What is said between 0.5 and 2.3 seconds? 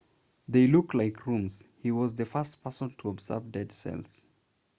looked like rooms he was the